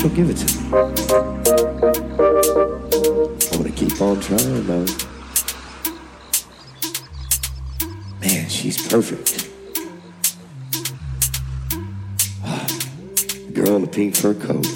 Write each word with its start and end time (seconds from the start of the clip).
she'll 0.00 0.08
give 0.10 0.30
it 0.30 0.36
to 0.38 0.46
me. 0.46 0.60
I'm 3.52 3.58
gonna 3.58 3.70
keep 3.70 4.00
on 4.00 4.18
trying 4.18 4.66
though. 4.66 4.86
Man, 8.22 8.48
she's 8.48 8.88
perfect. 8.88 9.50
Ah, 12.42 12.66
girl 13.52 13.76
in 13.76 13.82
the 13.82 13.88
pink 13.92 14.16
fur 14.16 14.32
coat. 14.32 14.69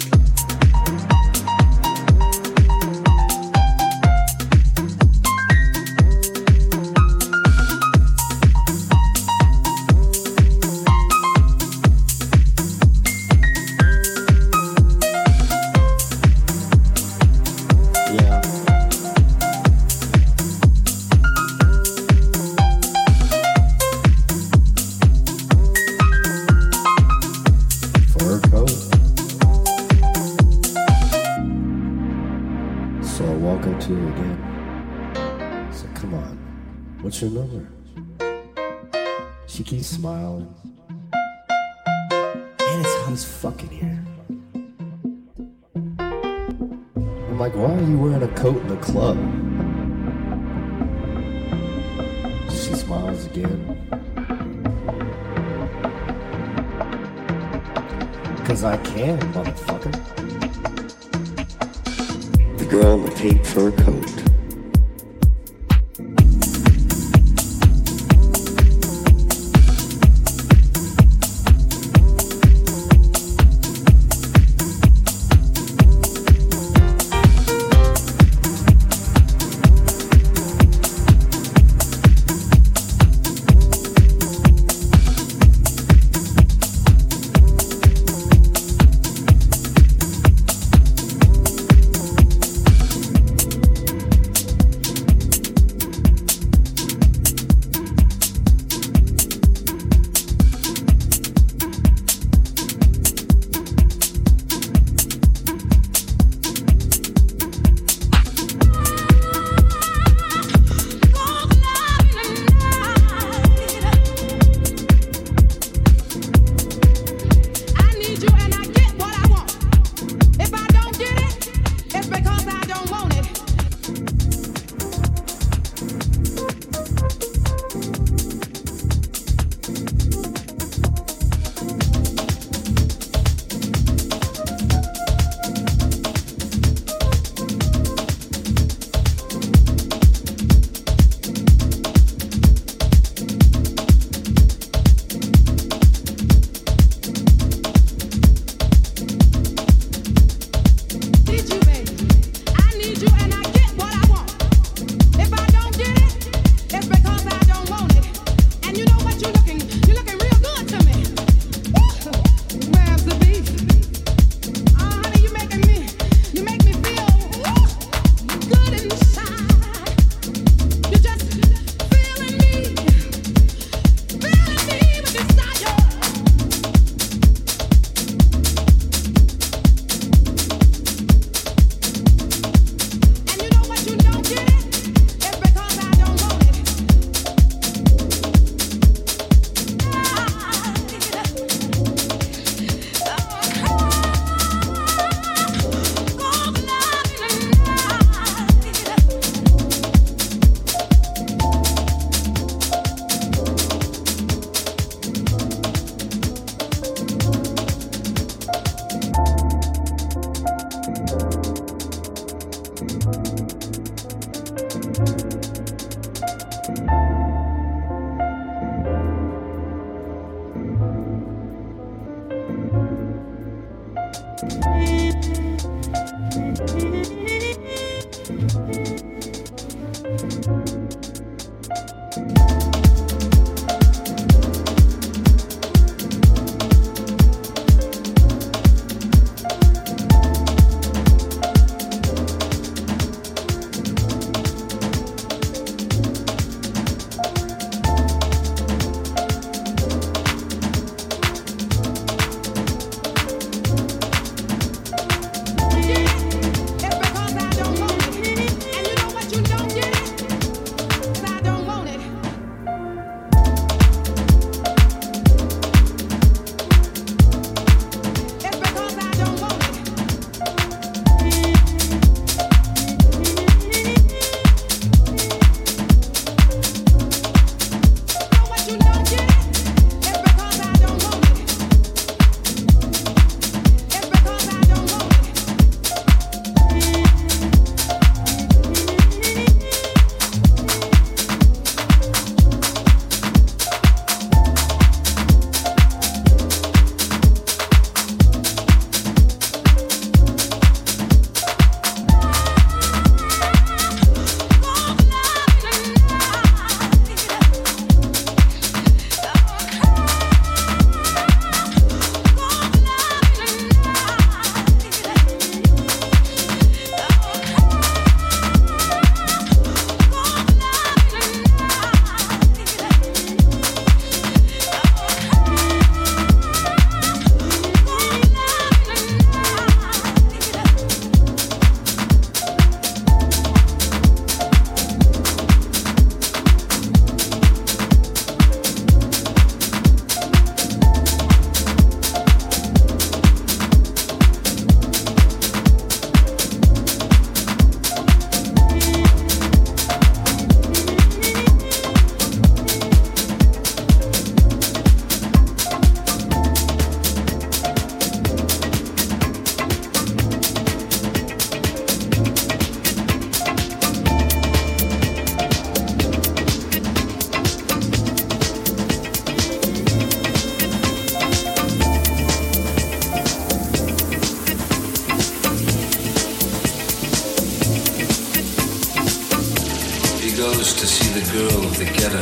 goes 380.53 380.73
to 380.73 380.85
see 380.85 381.09
the 381.19 381.25
girl 381.33 381.65
of 381.65 381.75
the 381.79 381.85
ghetto. 381.85 382.21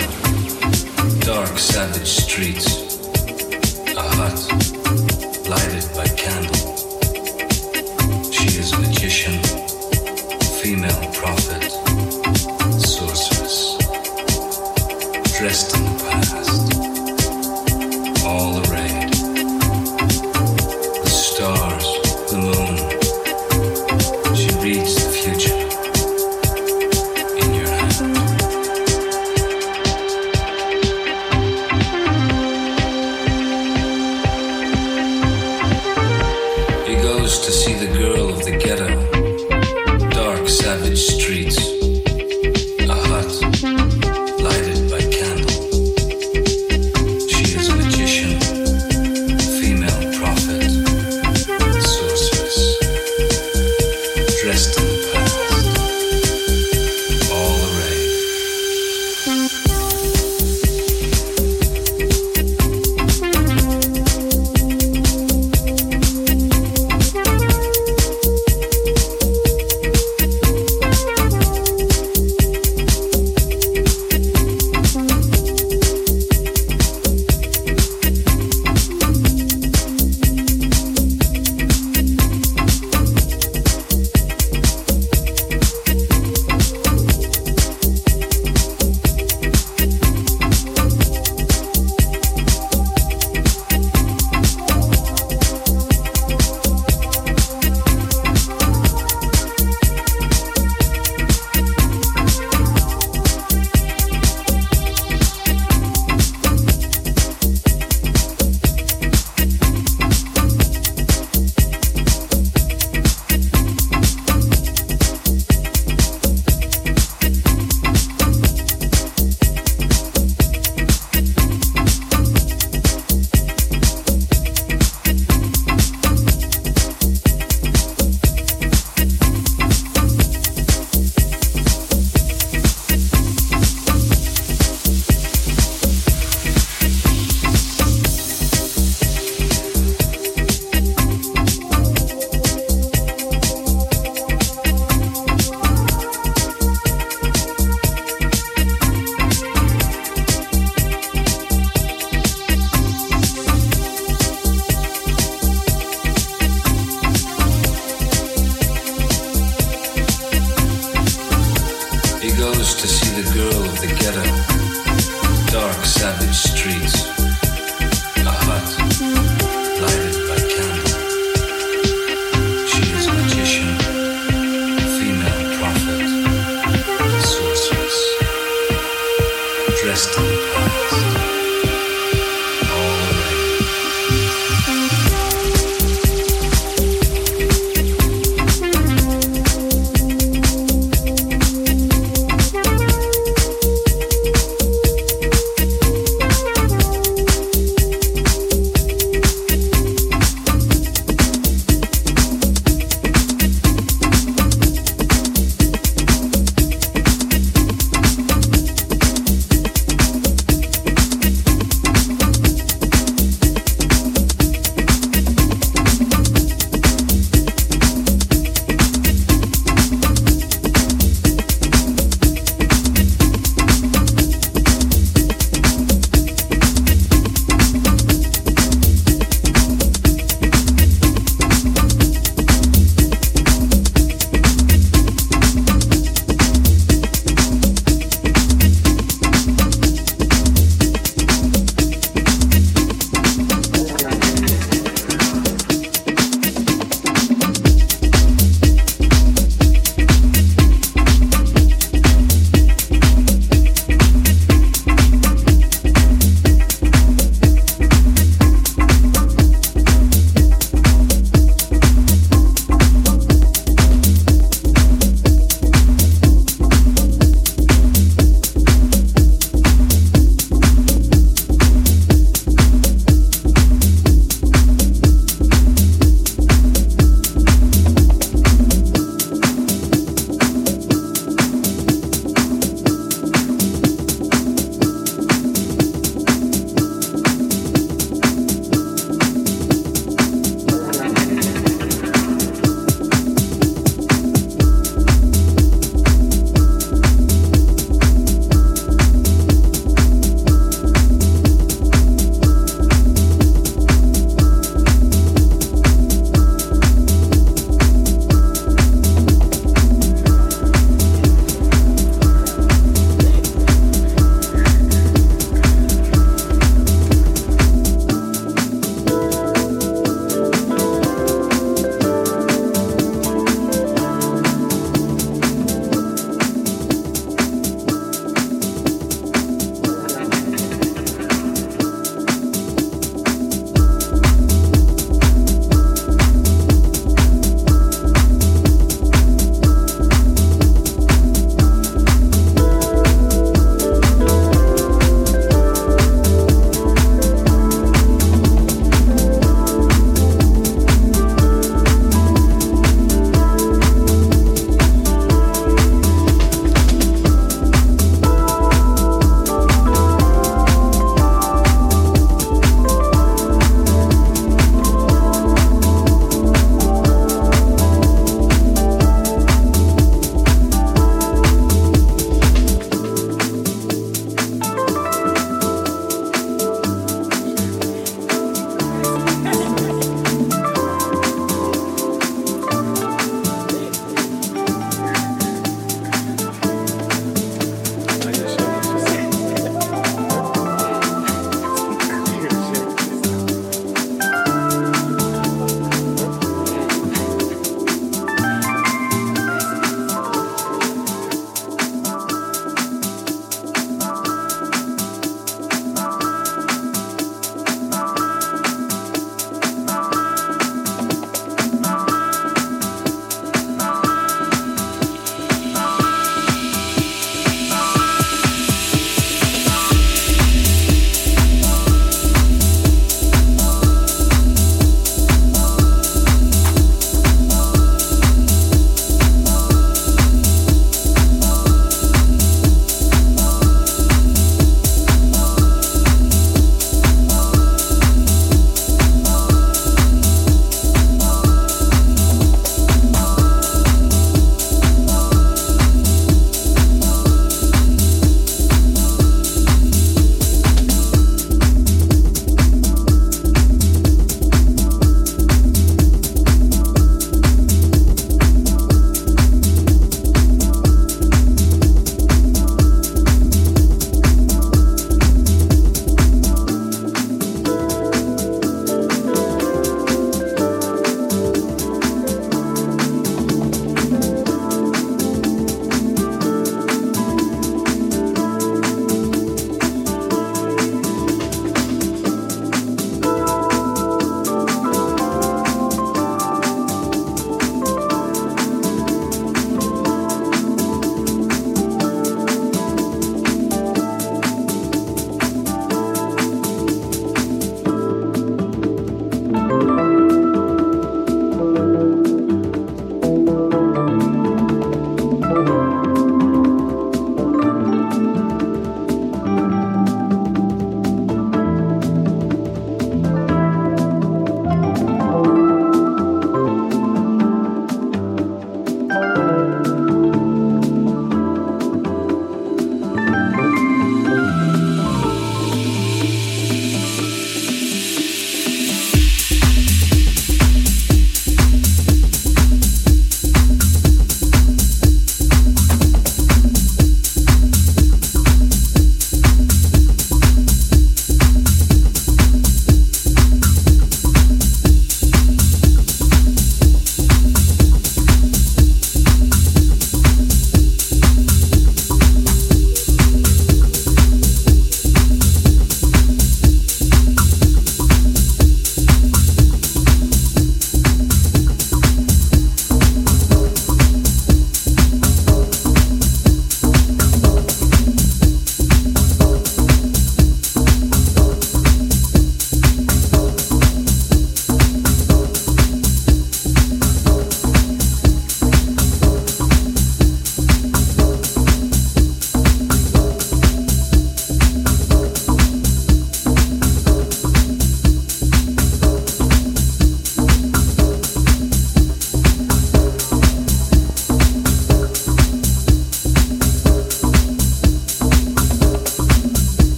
Dark, 1.26 1.60
savage 1.60 2.08
streets. 2.08 2.68
A 3.98 4.02
hut. 4.02 4.40
Lighted. 5.50 5.93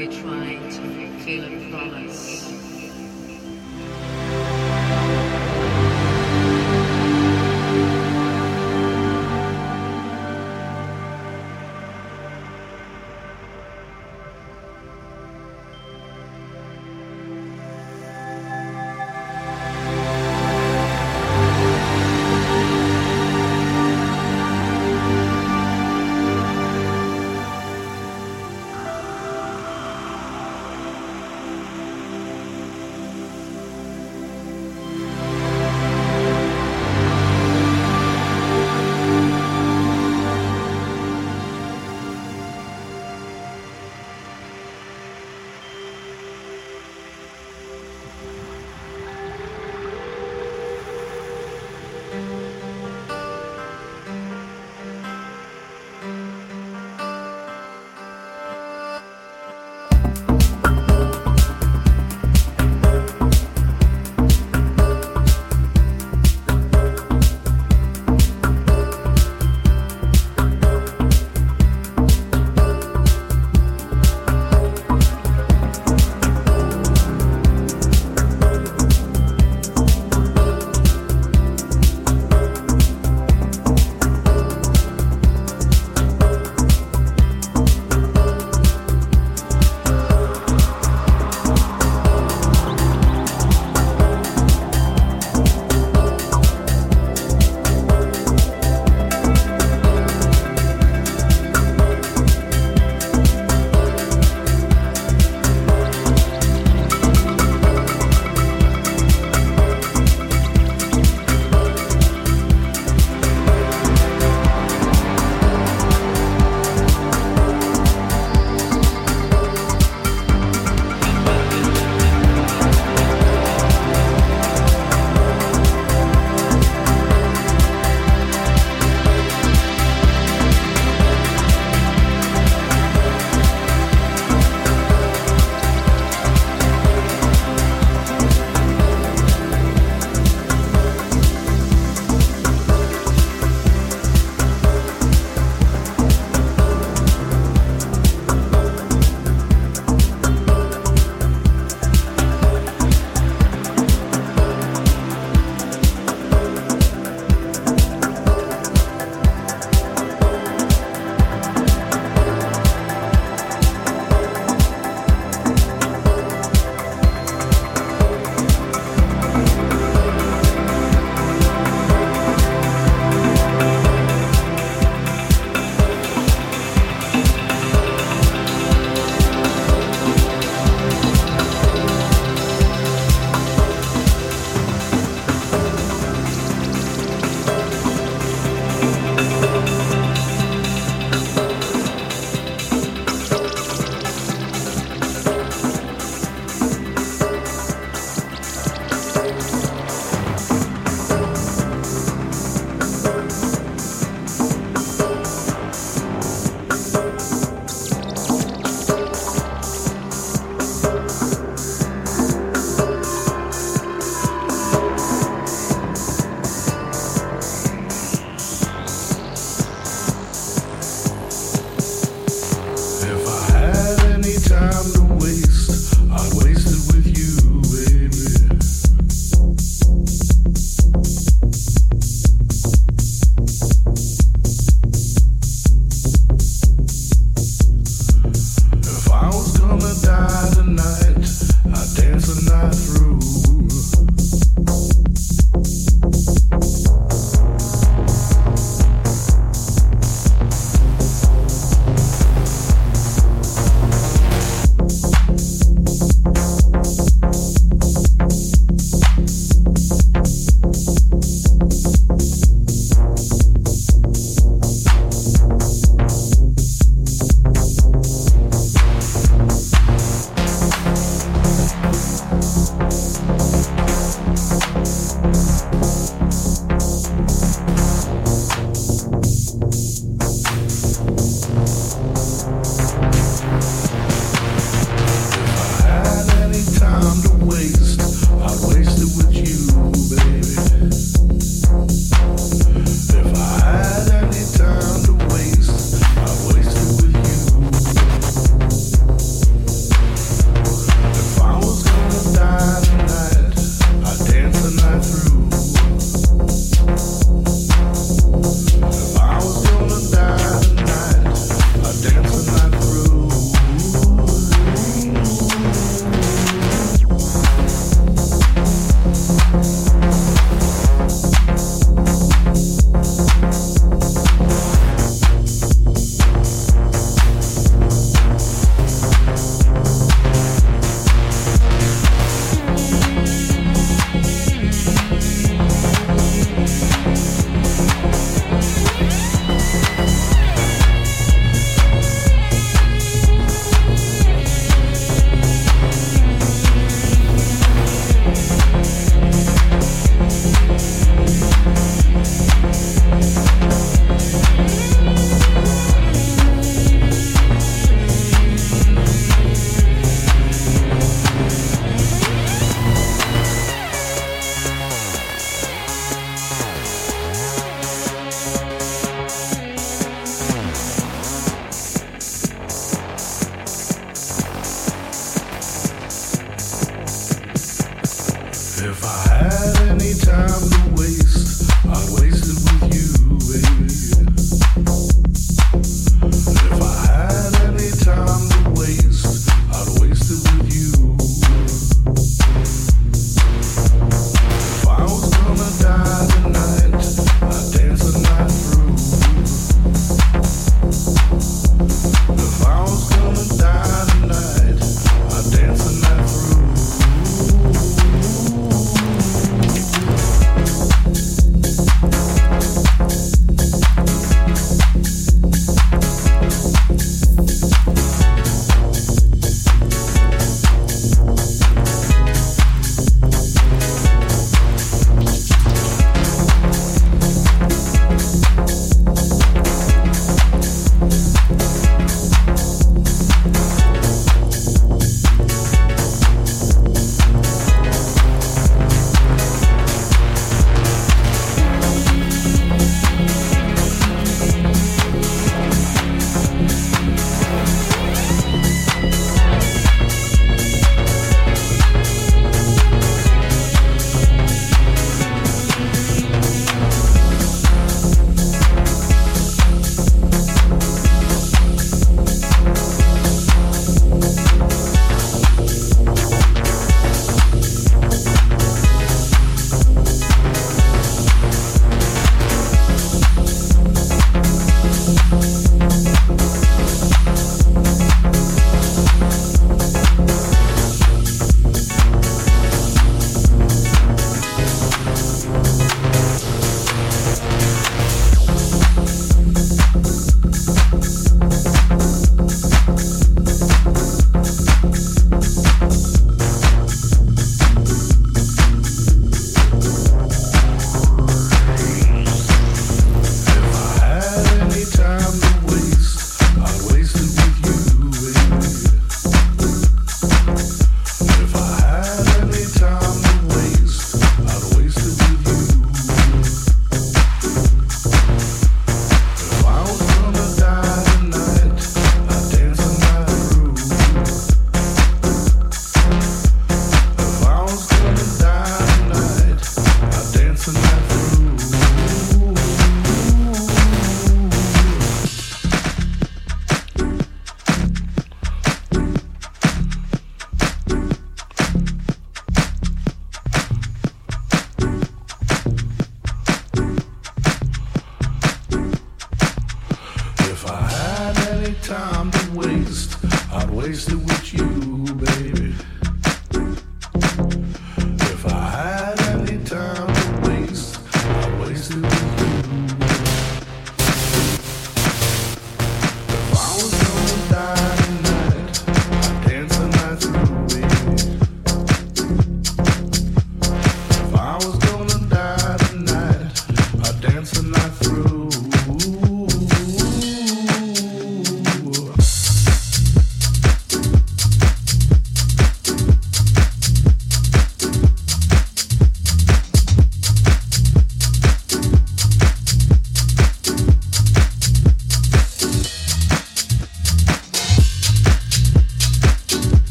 Are 0.00 0.06
trying 0.06 0.62
to 0.62 0.80
fulfill 0.80 1.44
a 1.44 1.70
promise? 1.70 2.69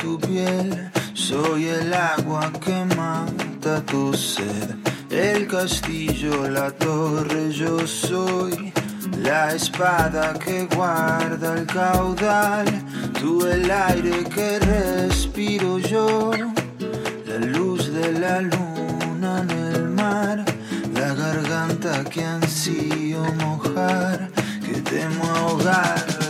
Tu 0.00 0.18
piel. 0.18 0.90
Soy 1.14 1.68
el 1.68 1.92
agua 1.92 2.50
que 2.64 2.84
mata 2.96 3.80
tu 3.86 4.12
sed. 4.14 4.76
El 5.10 5.46
castillo, 5.46 6.48
la 6.48 6.70
torre, 6.70 7.52
yo 7.52 7.86
soy. 7.86 8.72
La 9.22 9.54
espada 9.54 10.34
que 10.34 10.66
guarda 10.74 11.54
el 11.54 11.66
caudal. 11.66 12.66
Tú 13.20 13.46
el 13.46 13.70
aire 13.70 14.24
que 14.24 14.58
respiro 14.58 15.78
yo. 15.78 16.30
La 17.26 17.38
luz 17.38 17.92
de 17.92 18.12
la 18.12 18.40
luna 18.40 19.42
en 19.42 19.50
el 19.50 19.88
mar. 19.90 20.44
La 20.94 21.14
garganta 21.14 22.04
que 22.04 22.24
ansío 22.24 23.22
mojar. 23.40 24.30
Que 24.64 24.80
temo 24.80 25.24
ahogar 25.24 26.23